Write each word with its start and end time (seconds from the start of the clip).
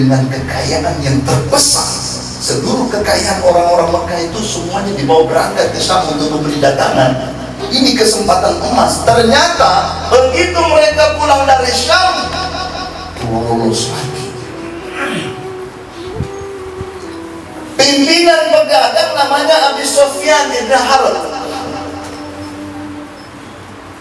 dengan 0.00 0.24
kekayaan 0.32 0.96
yang 1.04 1.20
terbesar. 1.28 1.84
Seluruh 2.40 2.88
kekayaan 2.88 3.44
orang-orang 3.44 3.92
Mekah 3.92 4.20
itu 4.32 4.40
semuanya 4.40 4.96
dibawa 4.96 5.28
berangkat 5.28 5.76
ke 5.76 5.80
Syam 5.80 6.08
untuk 6.08 6.40
membeli 6.40 6.56
dagangan. 6.56 7.36
Ini 7.68 7.92
kesempatan 7.92 8.64
emas. 8.64 9.04
Ternyata 9.04 10.00
begitu 10.08 10.56
mereka 10.56 11.20
pulang 11.20 11.44
dari 11.44 11.68
Syam 11.68 12.32
lulus 13.28 13.92
lagi. 13.92 14.24
Pimpinan 17.76 18.42
pedagang 18.56 19.12
namanya 19.12 19.76
Abi 19.76 19.84
Sofyan 19.84 20.48
ibn 20.48 20.72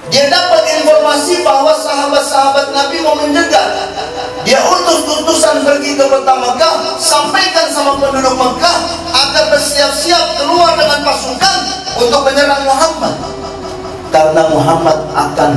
dia 0.09 0.25
dapat 0.25 0.61
informasi 0.81 1.45
bahwa 1.45 1.73
sahabat-sahabat 1.77 2.73
Nabi 2.73 2.97
mau 3.05 3.13
menjegat. 3.13 3.93
Dia 4.41 4.57
utus 4.65 5.05
utusan 5.05 5.61
pergi 5.61 5.93
ke 5.93 6.05
kota 6.09 6.33
Mekah, 6.33 6.97
sampaikan 6.97 7.69
sama 7.69 8.01
penduduk 8.01 8.33
Mekah 8.33 8.77
agar 9.13 9.43
bersiap-siap 9.53 10.41
keluar 10.41 10.73
dengan 10.73 11.05
pasukan 11.05 11.57
untuk 12.01 12.21
menyerang 12.25 12.65
Muhammad. 12.65 13.13
Karena 14.09 14.41
Muhammad 14.49 14.97
akan 15.13 15.51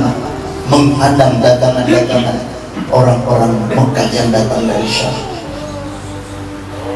menghadang 0.69 1.41
dagangan-dagangan 1.41 2.37
orang-orang 2.93 3.53
Mekah 3.73 4.07
yang 4.13 4.29
datang 4.29 4.69
dari 4.69 4.85
Syam. 4.85 5.15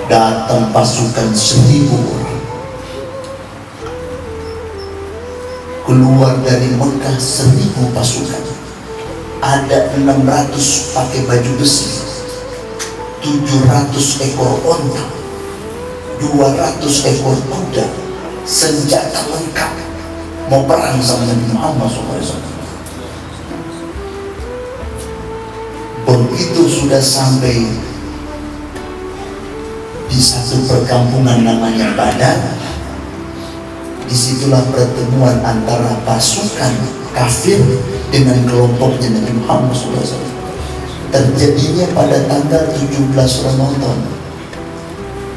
Datang 0.08 0.70
pasukan 0.72 1.34
seribu 1.34 2.00
orang 2.14 2.27
keluar 5.88 6.36
dari 6.44 6.76
Mekah 6.76 7.16
seribu 7.16 7.88
pasukan. 7.96 8.44
Ada 9.40 9.96
600 9.96 10.92
pakai 10.92 11.24
baju 11.24 11.52
besi 11.62 12.04
700 13.24 14.28
ekor 14.28 14.60
onta 14.66 15.06
200 16.20 17.12
ekor 17.16 17.38
kuda 17.48 17.86
senjata 18.44 19.30
lengkap 19.30 19.72
mau 20.50 20.66
perang 20.66 20.98
sama 21.00 21.30
Nabi 21.30 21.46
Muhammad 21.54 21.90
SAW 21.92 22.40
begitu 26.08 26.62
sudah 26.66 27.04
sampai 27.04 27.68
di 30.08 30.18
satu 30.18 30.66
perkampungan 30.66 31.46
namanya 31.46 31.94
Badar 31.94 32.57
di 34.08 34.16
situlah 34.16 34.64
pertemuan 34.72 35.36
antara 35.44 36.00
pasukan 36.08 36.74
kafir 37.12 37.60
dengan 38.08 38.40
kelompoknya 38.48 39.20
Nabi 39.20 39.36
Muhammad 39.44 39.76
SAW 39.76 40.24
terjadinya 41.12 41.92
pada 41.92 42.24
tanggal 42.32 42.64
17 42.72 43.48
Ramadan 43.48 44.00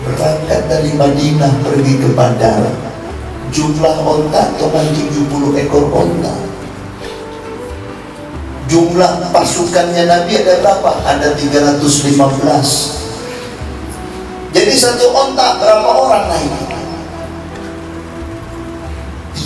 berangkat 0.06 0.62
dari 0.70 0.90
Madinah 0.94 1.52
pergi 1.66 1.94
ke 1.98 2.08
Badar 2.14 2.62
jumlah 3.50 3.96
onta 4.06 4.54
cuma 4.54 4.86
70 4.86 5.18
ekor 5.66 5.90
onta 5.90 6.34
jumlah 8.70 9.34
pasukannya 9.34 10.06
Nabi 10.06 10.46
ada 10.46 10.62
berapa? 10.62 10.90
ada 11.02 11.34
315 11.34 13.02
jadi 14.50 14.74
satu 14.74 15.14
onta 15.14 15.62
berapa 15.62 15.90
orang 15.90 16.26
naik? 16.30 16.79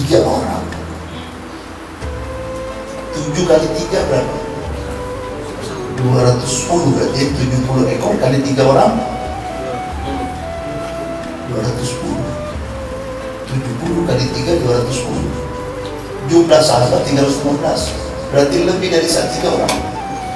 Tiga 0.05 0.20
orang. 0.20 0.60
Tujuh 3.16 3.44
kali 3.48 3.69
tiga 3.72 4.05
berapa? 4.12 4.36
210 6.05 6.92
berarti 6.92 7.20
70 7.33 7.96
ekor 7.96 8.12
kali 8.20 8.44
tiga 8.44 8.69
orang. 8.69 9.00
210 11.56 12.20
70 13.48 14.05
kali 14.12 14.24
tiga 14.36 14.52
210 14.61 16.29
jumlah 16.29 16.61
sahabat 16.61 17.00
315 17.08 17.64
berarti 18.29 18.56
lebih 18.61 18.89
dari 18.92 19.08
satu 19.08 19.33
tiga 19.40 19.56
orang. 19.56 19.73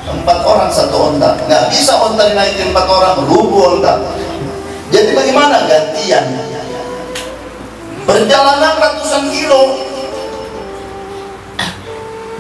Empat 0.09 0.39
orang 0.49 0.73
satu 0.73 1.13
onta. 1.13 1.37
Nggak 1.45 1.69
bisa 1.69 1.93
onta 2.01 2.25
dinaikin 2.33 2.73
empat 2.73 2.89
orang 2.89 3.21
rubuh 3.29 3.77
onta. 3.77 4.01
Jadi 4.89 5.13
bagaimana 5.13 5.69
gantian 5.69 6.25
Perjalanan 8.09 8.81
ratusan 8.81 9.29
kilo. 9.29 9.85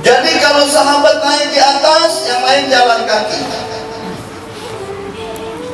Jadi 0.00 0.32
kalau 0.40 0.64
sahabat 0.64 1.20
naik 1.20 1.52
di 1.52 1.60
atas, 1.60 2.24
yang 2.24 2.40
lain 2.40 2.72
jalan 2.72 3.04
kaki. 3.04 3.44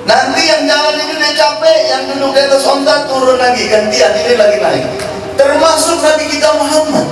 Nanti 0.03 0.43
yang 0.51 0.67
jalan 0.67 0.99
ini 0.99 1.15
udah 1.15 1.33
capek, 1.39 1.79
yang 1.95 2.03
duduk 2.11 2.35
di 2.35 2.43
atas 2.43 2.67
onta 2.67 3.07
turun 3.07 3.39
lagi, 3.39 3.71
gantian 3.71 4.11
ini 4.19 4.35
lagi 4.35 4.59
naik. 4.59 4.85
Termasuk 5.39 6.03
Nabi 6.03 6.27
kita 6.27 6.51
Muhammad. 6.59 7.07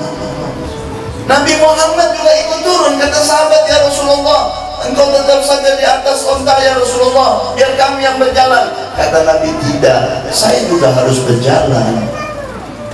Nabi 1.31 1.55
Muhammad 1.63 2.09
juga 2.19 2.33
ikut 2.35 2.61
turun, 2.67 2.99
kata 2.99 3.21
sahabat 3.23 3.63
ya 3.71 3.79
Rasulullah, 3.87 4.75
engkau 4.83 5.07
tetap 5.15 5.39
saja 5.47 5.71
di 5.79 5.87
atas 5.87 6.27
onta 6.27 6.59
ya 6.59 6.75
Rasulullah, 6.75 7.55
biar 7.55 7.79
kami 7.79 8.03
yang 8.03 8.19
berjalan. 8.19 8.75
Kata 8.99 9.23
Nabi 9.23 9.55
tidak, 9.71 10.27
saya 10.35 10.67
juga 10.67 10.91
harus 10.91 11.23
berjalan 11.23 12.22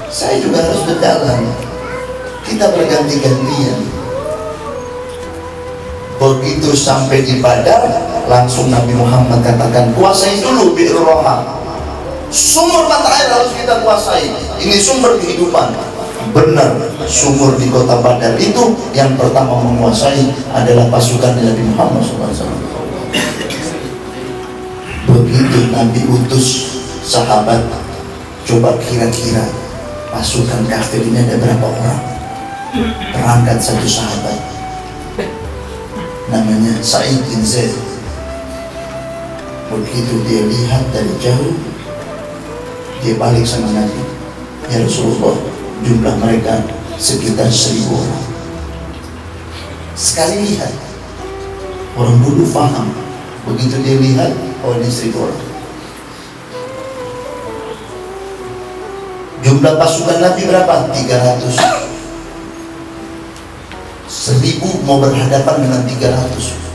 saya 0.09 0.41
juga 0.41 0.65
harus 0.65 0.83
berjalan 0.89 1.41
kita 2.45 2.67
berganti-gantian. 2.73 3.79
Begitu 6.19 6.75
sampai 6.75 7.23
di 7.23 7.39
Badar 7.39 7.87
langsung 8.27 8.75
Nabi 8.75 8.97
Muhammad 8.99 9.39
katakan 9.45 9.95
kuasai 9.95 10.43
dulu 10.43 10.75
bi'r 10.75 10.99
roha 10.99 11.57
sumur 12.29 12.91
mata 12.91 13.09
air 13.09 13.29
harus 13.31 13.55
kita 13.55 13.81
kuasai. 13.85 14.35
Ini 14.59 14.77
sumber 14.83 15.17
kehidupan. 15.23 15.73
Benar 16.35 16.77
sumur 17.07 17.57
di 17.57 17.71
kota 17.71 18.03
Badar 18.05 18.37
itu 18.37 18.77
yang 18.93 19.17
pertama 19.17 19.63
menguasai 19.63 20.29
adalah 20.53 20.91
pasukan 20.93 21.39
Nabi 21.39 21.63
Muhammad 21.73 22.03
SAW 22.05 22.69
begitu 25.09 25.73
Nabi 25.73 26.05
utus 26.05 26.47
sahabat 27.01 27.65
coba 28.45 28.77
kira-kira 28.77 29.41
pasukan 30.13 30.65
kafir 30.69 31.05
ini 31.05 31.21
ada 31.25 31.37
berapa 31.37 31.67
orang? 31.69 32.03
Berangkat 33.13 33.59
satu 33.61 33.89
sahabat. 33.89 34.39
Namanya 36.29 36.77
Sa'id 36.85 37.21
bin 37.29 37.41
Zaid. 37.45 37.73
Begitu 39.69 40.15
dia 40.25 40.43
lihat 40.49 40.85
dari 40.93 41.13
jauh 41.21 41.57
dia 43.05 43.15
balik 43.17 43.45
sama 43.45 43.73
Nabi. 43.73 44.03
Ya 44.69 44.85
Rasulullah 44.85 45.37
jumlah 45.85 46.15
mereka 46.21 46.61
sekitar 47.01 47.49
seribu 47.49 47.97
orang. 47.97 48.27
Sekali 49.97 50.53
lihat 50.53 50.73
orang 51.97 52.17
dulu 52.21 52.45
faham. 52.49 52.89
Begitu 53.49 53.81
dia 53.81 53.97
lihat 53.97 54.33
oh 54.65 54.77
ini 54.77 54.89
seribu 54.93 55.25
orang 55.25 55.48
Jumlah 59.43 59.79
pasukan 59.79 60.19
Nabi 60.19 60.43
berapa? 60.51 60.91
300 60.91 61.55
Seribu 64.09 64.83
mau 64.83 64.99
berhadapan 64.99 65.63
dengan 65.63 65.83
300 65.87 66.69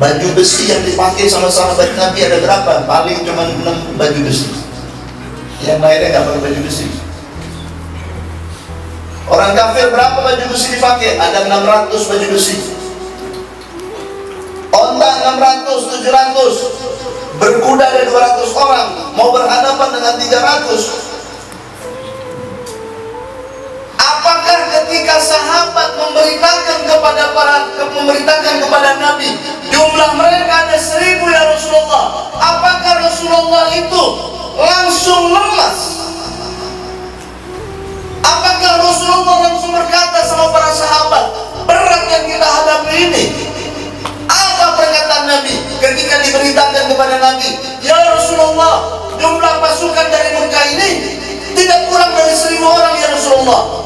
Baju 0.00 0.28
besi 0.32 0.72
yang 0.72 0.80
dipakai 0.80 1.28
sama 1.28 1.52
sahabat 1.52 1.92
Nabi 1.92 2.24
ada 2.24 2.40
berapa? 2.40 2.88
Paling 2.88 3.20
cuma 3.20 3.44
6 3.44 4.00
baju 4.00 4.20
besi. 4.24 4.48
Yang 5.60 5.84
lainnya 5.84 6.08
nggak 6.08 6.24
pakai 6.24 6.40
baju 6.40 6.60
besi. 6.64 6.88
Orang 9.28 9.52
kafir 9.52 9.92
berapa 9.92 10.16
baju 10.24 10.44
besi 10.48 10.72
dipakai? 10.72 11.20
Ada 11.20 11.52
600 11.52 11.92
baju 12.16 12.26
besi. 12.32 12.56
Onta 14.72 15.10
600, 15.36 16.00
700 16.00 16.80
Berkuda 17.36 17.84
ada 17.84 18.00
200 18.08 18.56
orang. 18.56 18.88
Mau 19.20 19.36
berhadapan 19.36 19.88
dengan 20.00 20.14
300 20.16 21.09
Apakah 24.10 24.58
ketika 24.74 25.22
sahabat 25.22 25.94
memberitakan 25.94 26.82
kepada 26.82 27.30
para 27.30 27.56
memberitakan 27.78 28.54
kepada 28.58 28.90
Nabi 28.98 29.38
jumlah 29.70 30.10
mereka 30.18 30.66
ada 30.66 30.74
seribu 30.74 31.30
ya 31.30 31.46
Rasulullah? 31.46 32.34
Apakah 32.34 33.06
Rasulullah 33.06 33.70
itu 33.70 34.04
langsung 34.58 35.30
lemas? 35.30 35.78
Apakah 38.26 38.82
Rasulullah 38.82 39.36
langsung 39.46 39.78
berkata 39.78 40.18
sama 40.26 40.50
para 40.50 40.74
sahabat 40.74 41.24
berat 41.70 42.02
yang 42.10 42.24
kita 42.26 42.46
hadapi 42.50 42.94
ini. 42.98 43.24
Apa 44.26 44.74
pernyataan 44.74 45.24
Nabi 45.38 45.54
ketika 45.78 46.18
diberitakan 46.26 46.82
kepada 46.90 47.14
Nabi 47.22 47.50
ya 47.82 47.94
Rasulullah 48.10 49.06
jumlah 49.22 49.54
pasukan 49.62 50.06
dari 50.10 50.34
Mekah 50.34 50.66
ini 50.74 50.90
tidak 51.54 51.86
kurang 51.86 52.10
dari 52.14 52.34
seribu 52.34 52.66
orang 52.66 52.94
ya 52.98 53.08
Rasulullah 53.14 53.79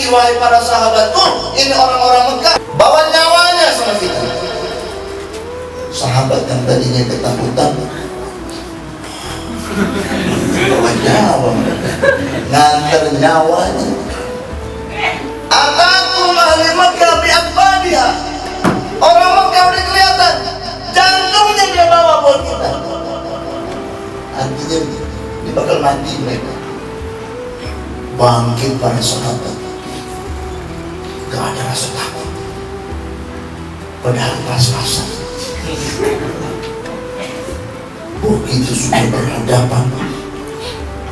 Nabi, 0.00 0.16
wahai 0.16 0.40
para 0.40 0.56
sahabatku, 0.64 1.52
ini 1.60 1.76
orang-orang 1.76 2.32
Mekah. 2.32 2.56
Bawa 2.80 3.04
nyawanya 3.12 3.68
sama 3.68 3.92
kita. 4.00 4.24
Sahabat 5.92 6.40
yang 6.48 6.64
tadinya 6.64 7.04
ketakutan. 7.04 7.76
Bawa 10.56 10.90
nyawa 11.04 11.52
ngantar 12.48 13.04
nyawanya. 13.12 13.88
Ataku 15.52 16.24
ahli 16.32 16.70
Mekah 16.80 17.14
biakbadiha 17.20 18.08
Orang 19.04 19.32
Mekah 19.36 19.62
udah 19.68 19.84
kelihatan. 19.84 20.34
Jantungnya 20.96 21.64
dia 21.76 21.84
bawa 21.92 22.24
buat 22.24 22.40
kita. 22.48 22.70
Artinya 24.32 24.78
dia 25.44 25.52
bakal 25.52 25.76
mati 25.84 26.12
mereka. 26.24 26.52
Bangkit 28.16 28.80
para 28.80 28.96
sahabat 28.96 29.59
Gak 31.70 31.78
ada 31.78 31.86
rasa 31.86 31.94
takut 31.94 32.30
Padahal 34.02 34.36
pas-pasan 34.42 35.06
Begitu 38.18 38.74
sudah 38.74 39.06
berhadapan. 39.06 39.86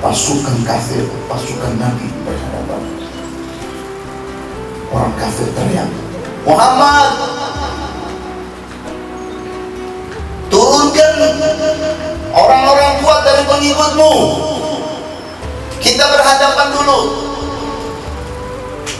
Pasukan 0.03 0.59
kafir, 0.67 1.07
pasukan 1.31 1.79
Nabi 1.79 2.11
berhadapan. 2.27 2.83
Orang 4.91 5.15
kafir 5.15 5.47
teriak 5.55 5.87
Muhammad 6.43 7.11
Turunkan 10.51 11.15
orang-orang 12.35 12.93
kuat 12.99 13.21
dari 13.23 13.47
pengikutmu. 13.47 14.15
Kita 15.79 16.03
berhadapan 16.03 16.67
dulu 16.75 17.28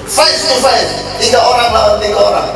Face 0.09 0.49
to 0.49 0.57
face 0.65 0.93
Tiga 1.21 1.41
orang 1.43 1.69
lawan 1.75 1.97
tiga 2.01 2.17
orang. 2.17 2.49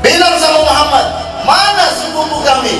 Bilang 0.00 0.38
sama 0.38 0.62
Muhammad 0.62 1.06
Mana 1.42 1.86
sepupu 1.90 2.38
kami? 2.46 2.78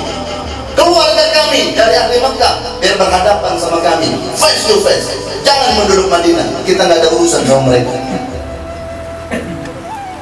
Keluarga 0.79 1.25
kami 1.35 1.75
dari 1.75 1.95
ahli 1.99 2.23
Mekah 2.23 2.55
Biar 2.79 2.95
berhadapan 2.95 3.55
sama 3.59 3.83
kami. 3.83 4.15
Face 4.39 4.71
to 4.71 4.79
face 4.81 5.19
Jangan 5.43 5.75
menduduk 5.75 6.07
Madinah 6.07 6.47
Kita 6.63 6.87
nggak 6.87 7.03
ada 7.03 7.11
urusan 7.19 7.43
sama 7.43 7.75
mereka. 7.75 7.95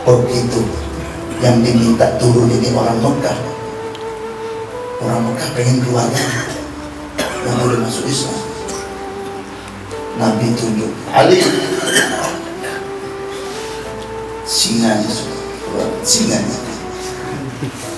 Begitu 0.07 0.63
yang 1.43 1.61
diminta 1.61 2.07
turun 2.17 2.49
ini 2.49 2.71
orang 2.73 2.97
Mekah. 3.03 3.39
Orang 5.03 5.21
Mekah 5.27 5.49
pengen 5.53 5.83
keluarga 5.85 6.23
yang 7.45 7.57
boleh 7.61 7.79
masuk 7.83 8.07
Islam. 8.09 8.39
Nabi 10.17 10.49
tunjuk 10.57 10.89
Ali 11.13 11.45
singa 14.47 15.03
singa 16.07 16.39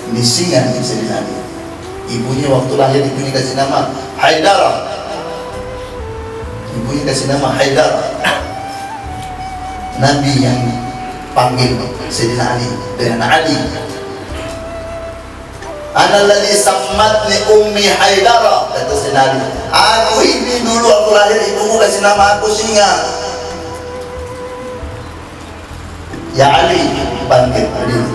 ini 0.09 0.21
singa 0.25 0.65
yang 0.65 0.81
bisa 0.81 0.97
dinami 0.97 1.37
ibunya 2.09 2.49
waktu 2.49 2.73
lahir 2.73 3.05
ibunya 3.05 3.29
kasih 3.29 3.53
nama 3.53 3.93
Haidara 4.17 4.89
ibunya 6.73 7.05
kasih 7.05 7.29
nama 7.29 7.53
Haidara 7.53 8.01
Nabi 10.01 10.31
yang 10.41 10.57
panggil 11.37 11.77
Sayyidina 12.09 12.57
Ali 12.57 12.69
dengan 12.97 13.29
Ali 13.29 13.53
ladzi 16.25 16.57
sammatni 16.57 17.37
ummi 17.45 17.85
Haidara 17.93 18.73
kata 18.73 18.93
Sayyidina 18.97 19.21
Ali 19.21 19.37
aku 19.69 20.17
ini 20.25 20.65
dulu 20.65 20.89
aku 20.89 21.09
lahir 21.13 21.37
ibuku 21.45 21.77
kasih 21.77 22.01
nama 22.01 22.41
aku 22.41 22.49
singa 22.49 23.18
Ya 26.37 26.47
Ali 26.49 26.81
bangkit 27.25 27.65
berdiri 27.73 28.09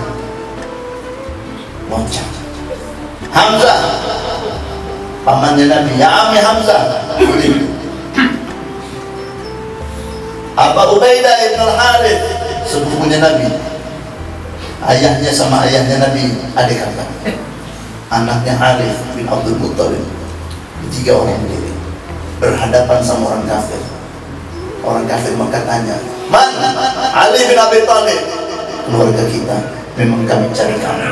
loncat. 1.91 2.27
Hamzah. 3.31 3.79
Pamannya 5.25 5.65
Nabi. 5.67 5.91
Ya 5.99 6.07
Ami 6.07 6.39
Hamzah. 6.39 6.81
Berdiri 7.19 7.67
Abu 10.55 10.95
Ubaidah 10.95 11.35
ibn 11.51 11.59
al-Harith? 11.59 12.23
Sepupunya 12.63 13.19
Nabi. 13.19 13.51
Ayahnya 14.85 15.31
sama 15.33 15.65
ayahnya 15.65 15.97
Nabi 15.97 16.29
adik 16.53 16.77
kakak 16.77 17.09
anaknya 18.13 18.53
Harith 18.53 18.99
bin 19.17 19.25
Abdul 19.25 19.57
Muttalib. 19.57 20.03
Tiga 20.93 21.17
orang 21.17 21.41
berdiri 21.41 21.73
berhadapan 22.37 22.99
sama 23.01 23.33
orang 23.33 23.43
kafir 23.49 23.81
orang 24.85 25.09
kafir 25.09 25.33
maka 25.35 25.59
tanya 25.65 25.97
man 26.29 26.49
Ali 27.17 27.41
bin 27.49 27.57
Abi 27.57 27.81
Thalib 27.83 28.21
keluarga 28.85 29.23
kita 29.25 29.57
memang 29.97 30.27
kami 30.29 30.47
cari 30.53 30.75
kamu. 30.77 31.09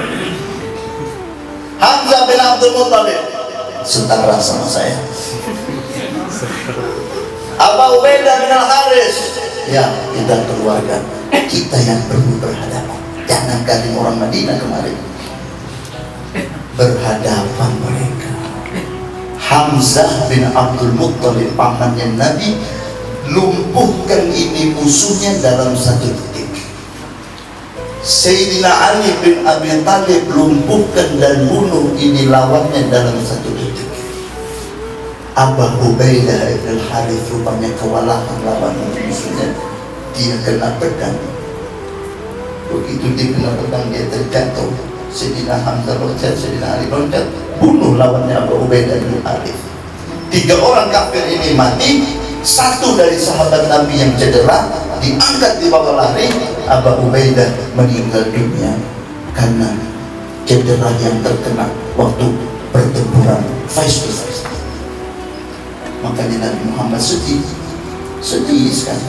Hamzah 1.81 2.21
bin 2.29 2.39
Abdul 2.39 2.73
Muttalib 2.77 3.21
setara 3.83 4.37
sama 4.39 4.67
saya. 4.67 4.95
Abu 7.59 7.99
Ubaidah 7.99 8.35
bin 8.43 8.51
Al-Haris 8.51 9.15
ya 9.67 9.83
kita 10.15 10.35
keluarga 10.47 10.97
kita 11.49 11.77
yang 11.83 12.01
perlu 12.07 12.39
berhadapan. 12.39 12.99
Jangan 13.23 13.59
kali 13.67 13.89
orang 13.95 14.17
Madinah 14.19 14.57
kemarin 14.59 14.97
berhadapan 16.75 17.71
mereka. 17.83 18.31
Hamzah 19.43 20.27
bin 20.31 20.43
Abdul 20.49 20.95
Muttalib 20.97 21.51
pamannya 21.53 22.15
Nabi 22.15 22.57
lumpuhkan 23.31 24.27
ini 24.27 24.75
musuhnya 24.75 25.39
dalam 25.39 25.71
satu 25.77 26.11
detik. 26.11 26.49
Sayyidina 28.03 28.67
Ali 28.67 29.15
bin 29.23 29.47
Abi 29.47 29.71
Talib 29.87 30.27
lumpuhkan 30.27 31.07
dan 31.23 31.47
bunuh 31.47 31.95
ini 31.95 32.27
lawannya 32.27 32.91
dalam 32.91 33.15
satu 33.23 33.47
detik. 33.55 33.87
Abu 35.33 35.65
Ubaidah 35.65 36.51
ibn 36.51 36.77
Harith 36.91 37.25
rupanya 37.31 37.71
kewalahan 37.79 38.37
lawan 38.43 38.75
musuhnya. 39.07 39.55
Dia 40.13 40.35
kena 40.43 40.77
pedang. 40.77 41.17
Begitu 42.69 43.07
dia 43.17 43.27
kena 43.31 43.49
pedang 43.55 43.87
dia 43.89 44.03
terjatuh. 44.11 44.69
Sayyidina 45.13 45.57
Hamzah 45.63 45.95
loncat, 45.97 46.35
Sayyidina 46.35 46.67
Ali 46.75 46.85
loncat. 46.91 47.25
Bunuh 47.57 47.95
lawannya 47.95 48.35
Abu 48.35 48.67
Ubaidah 48.67 48.99
bin 48.99 49.23
Harith. 49.23 49.61
Tiga 50.27 50.57
orang 50.59 50.89
kafir 50.89 51.23
ini 51.29 51.53
mati 51.53 52.22
satu 52.43 52.99
dari 52.99 53.15
sahabat 53.15 53.71
Nabi 53.71 54.03
yang 54.03 54.11
cedera 54.19 54.67
diangkat 54.99 55.63
di 55.63 55.71
bawah 55.71 55.95
lari 55.95 56.27
Abu 56.67 57.07
Ubaidah 57.07 57.47
meninggal 57.79 58.27
dunia 58.35 58.75
karena 59.31 59.71
cedera 60.43 60.91
yang 60.99 61.23
terkena 61.23 61.71
waktu 61.95 62.27
pertempuran 62.75 63.41
face 63.71 64.03
to 64.03 64.11
face. 64.11 64.43
Makanya 66.03 66.51
Nabi 66.51 66.63
Muhammad 66.67 66.99
sedih 66.99 67.39
sedih 68.19 68.67
sekali. 68.75 69.07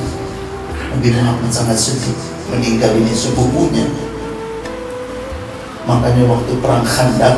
Nabi 0.95 1.11
Muhammad 1.19 1.51
sangat 1.51 1.75
sedih 1.75 2.15
meninggal 2.55 2.95
ini 2.95 3.11
sepupunya. 3.11 3.91
Makanya 5.91 6.23
waktu 6.31 6.53
perang 6.63 6.87
Khandaq 6.87 7.37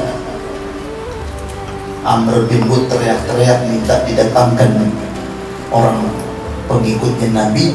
Amr 2.06 2.46
bin 2.46 2.62
teriak-teriak 2.70 3.66
minta 3.66 4.06
didatangkan 4.06 4.70
orang 5.70 6.02
pengikutnya 6.70 7.30
Nabi 7.34 7.74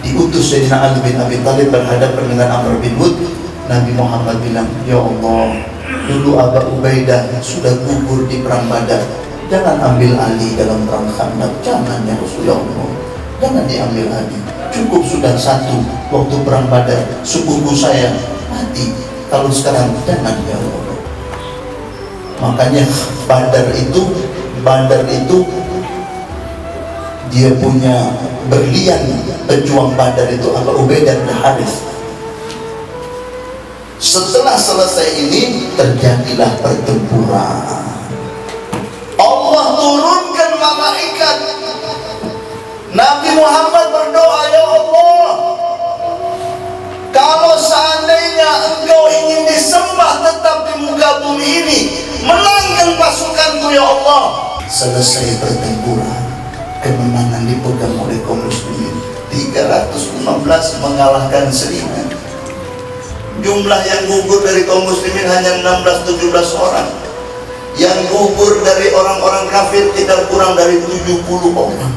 diutus 0.00 0.52
Sayyidina 0.52 0.90
Ali 0.90 0.98
bin 1.04 1.16
Abi 1.20 1.36
Thalib 1.44 1.68
berhadapan 1.68 2.24
dengan 2.28 2.48
Amr 2.60 2.80
bin 2.80 2.96
Hud 2.96 3.16
Nabi 3.68 3.92
Muhammad 3.94 4.40
bilang 4.40 4.68
Ya 4.88 4.96
Allah 4.96 5.60
dulu 6.08 6.40
Abu 6.40 6.80
Ubaidah 6.80 7.28
sudah 7.44 7.70
gugur 7.84 8.26
di 8.26 8.40
perang 8.40 8.66
Badar 8.66 9.04
jangan 9.52 9.76
ambil 9.94 10.16
Ali 10.16 10.56
dalam 10.56 10.88
perang 10.88 11.06
Khandaq 11.14 11.52
jangan 11.60 12.02
ya 12.08 12.16
Rasulullah 12.16 12.90
jangan 13.40 13.64
diambil 13.68 14.08
Ali. 14.12 14.38
Cukup 14.70 15.02
sudah 15.02 15.34
satu 15.34 15.82
waktu 16.14 16.36
perang 16.46 16.70
Badar 16.70 17.02
sepupu 17.26 17.74
saya 17.74 18.14
mati. 18.46 18.94
Kalau 19.26 19.50
sekarang 19.50 19.94
jangan 20.06 20.34
ya 20.46 20.58
Allah 20.58 20.80
makanya 22.40 22.84
Badar 23.28 23.68
itu 23.76 24.02
Badar 24.64 25.04
itu 25.06 25.44
dia 27.30 27.54
punya 27.62 28.10
berlian 28.50 29.00
pejuang 29.46 29.94
Badar 29.94 30.26
itu 30.30 30.50
Abu 30.50 30.82
Ubaidah 30.82 31.14
bin 31.14 31.30
Harith 31.30 31.90
setelah 34.00 34.56
selesai 34.56 35.12
ini 35.20 35.68
terjadilah 35.76 36.50
pertempuran. 36.64 37.84
Allah 39.20 39.66
turunkan 39.76 40.50
malaikat. 40.56 41.36
Nabi 42.90 43.30
Muhammad 43.38 43.86
berdoa 43.94 44.40
ya 44.50 44.64
Allah 44.66 45.30
kalau 47.14 47.54
seandainya 47.54 48.50
engkau 48.66 49.06
ingin 49.06 49.46
disembah 49.46 50.26
tetap 50.26 50.66
di 50.66 50.74
muka 50.82 51.22
bumi 51.22 51.46
ini 51.62 51.80
menangkan 52.26 52.98
pasukanku 52.98 53.70
ya 53.70 53.84
Allah. 53.84 54.22
Selesai 54.66 55.38
pertempuran 55.38 56.19
kemenangan 56.80 57.44
dipegang 57.44 57.94
oleh 58.00 58.18
kaum 58.24 58.40
muslimin 58.40 58.94
315 59.30 60.82
mengalahkan 60.82 61.46
1000 61.52 62.10
jumlah 63.40 63.80
yang 63.88 64.02
gugur 64.08 64.40
dari 64.44 64.62
kaum 64.68 64.84
muslimin 64.84 65.26
hanya 65.26 65.60
16-17 65.82 66.60
orang. 66.60 66.88
Yang 67.78 67.98
gugur 68.12 68.60
dari 68.60 68.92
orang-orang 68.92 69.48
kafir 69.48 69.88
tidak 69.96 70.28
kurang 70.28 70.58
dari 70.58 70.76
70 70.82 71.24
orang. 71.56 71.92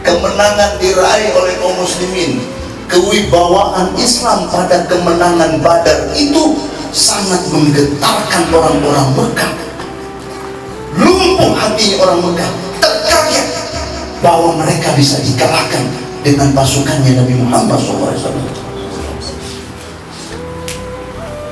Kemenangan 0.00 0.80
diraih 0.80 1.28
oleh 1.36 1.54
kaum 1.60 1.76
muslimin 1.76 2.40
kewibawaan 2.88 3.92
Islam 4.00 4.48
pada 4.48 4.88
kemenangan 4.88 5.60
badar 5.60 6.08
itu 6.16 6.56
sangat 6.90 7.44
menggetarkan 7.52 8.44
orang-orang 8.50 9.08
Mekah. 9.14 9.52
Lumpuh 10.96 11.52
hati 11.54 12.00
orang 12.00 12.18
Mekah 12.24 12.69
bahwa 14.20 14.60
mereka 14.60 14.92
bisa 14.96 15.16
dikalahkan 15.24 15.84
dengan 16.20 16.52
pasukannya 16.52 17.16
Nabi 17.16 17.34
Muhammad 17.40 17.80
SAW 17.80 18.60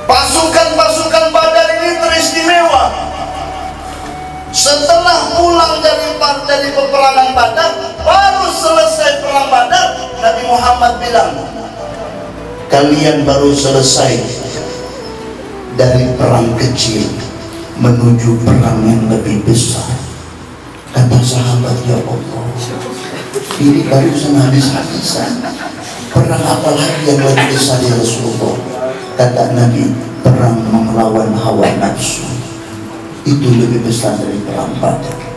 Pasukan-pasukan 0.08 1.24
Badar 1.36 1.68
ini 1.80 2.00
teristimewa. 2.00 2.84
Setelah 4.48 5.36
pulang 5.36 5.84
dari 5.84 6.16
dari 6.48 6.68
peperangan 6.72 7.36
Badar, 7.36 7.72
baru 8.00 8.48
selesai 8.48 9.20
perang 9.20 9.52
Badar, 9.52 9.88
Nabi 10.16 10.42
Muhammad 10.48 10.92
bilang, 10.96 11.32
kalian 12.72 13.28
baru 13.28 13.52
selesai 13.52 14.16
dari 15.76 16.08
perang 16.16 16.56
kecil 16.56 17.04
menuju 17.76 18.40
perang 18.48 18.80
yang 18.88 19.12
lebih 19.12 19.44
besar. 19.44 20.07
Sahabat 21.28 21.76
ya 21.84 22.00
Allah, 22.00 22.44
ini 23.60 23.84
baru 23.84 24.16
habis-habisan. 24.16 25.44
Perang 26.08 26.40
apa 26.40 26.72
lagi 26.72 27.04
yang 27.04 27.20
lebih 27.20 27.52
besar 27.52 27.84
ya 27.84 27.92
Rasulullah? 28.00 28.78
kata 29.18 29.50
Nabi 29.50 29.90
perang 30.22 30.62
melawan 30.70 31.34
hawa 31.34 31.66
nafsu 31.82 32.22
itu 33.26 33.50
lebih 33.50 33.82
besar 33.82 34.14
dari 34.14 34.38
perang 34.46 34.70
badar 34.78 35.27